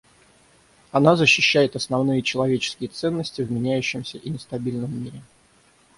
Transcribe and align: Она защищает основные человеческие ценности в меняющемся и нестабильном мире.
Она 0.91 1.15
защищает 1.15 1.75
основные 1.75 2.23
человеческие 2.23 2.89
ценности 2.89 3.43
в 3.43 3.51
меняющемся 3.51 4.17
и 4.17 4.31
нестабильном 4.31 4.99
мире. 4.99 5.21